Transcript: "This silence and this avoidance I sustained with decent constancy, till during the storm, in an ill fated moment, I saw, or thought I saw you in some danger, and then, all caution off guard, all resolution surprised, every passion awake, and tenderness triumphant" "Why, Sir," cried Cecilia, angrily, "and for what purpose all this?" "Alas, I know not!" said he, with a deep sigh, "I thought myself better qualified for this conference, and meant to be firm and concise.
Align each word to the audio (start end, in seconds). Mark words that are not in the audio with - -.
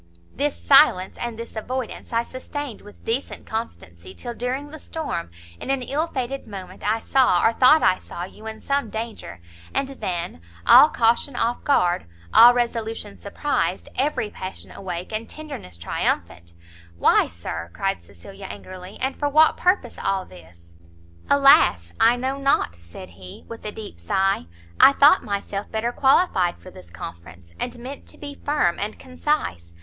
"This 0.33 0.59
silence 0.59 1.15
and 1.19 1.37
this 1.37 1.55
avoidance 1.55 2.11
I 2.11 2.23
sustained 2.23 2.81
with 2.81 3.05
decent 3.05 3.45
constancy, 3.45 4.15
till 4.15 4.33
during 4.33 4.69
the 4.71 4.79
storm, 4.79 5.29
in 5.59 5.69
an 5.69 5.83
ill 5.83 6.07
fated 6.07 6.47
moment, 6.47 6.81
I 6.91 6.99
saw, 6.99 7.45
or 7.45 7.53
thought 7.53 7.83
I 7.83 7.99
saw 7.99 8.23
you 8.23 8.47
in 8.47 8.61
some 8.61 8.89
danger, 8.89 9.39
and 9.75 9.87
then, 9.89 10.41
all 10.65 10.89
caution 10.89 11.35
off 11.35 11.63
guard, 11.63 12.07
all 12.33 12.51
resolution 12.55 13.19
surprised, 13.19 13.89
every 13.95 14.31
passion 14.31 14.71
awake, 14.71 15.11
and 15.11 15.29
tenderness 15.29 15.77
triumphant" 15.77 16.53
"Why, 16.97 17.27
Sir," 17.27 17.69
cried 17.71 18.01
Cecilia, 18.01 18.45
angrily, 18.49 18.97
"and 18.99 19.15
for 19.15 19.29
what 19.29 19.55
purpose 19.55 19.99
all 20.03 20.25
this?" 20.25 20.75
"Alas, 21.29 21.93
I 21.99 22.15
know 22.15 22.39
not!" 22.39 22.73
said 22.77 23.11
he, 23.11 23.45
with 23.47 23.63
a 23.65 23.71
deep 23.71 23.99
sigh, 23.99 24.47
"I 24.79 24.93
thought 24.93 25.23
myself 25.23 25.69
better 25.69 25.91
qualified 25.91 26.57
for 26.57 26.71
this 26.71 26.89
conference, 26.89 27.53
and 27.59 27.77
meant 27.77 28.07
to 28.07 28.17
be 28.17 28.41
firm 28.43 28.79
and 28.79 28.97
concise. 28.97 29.73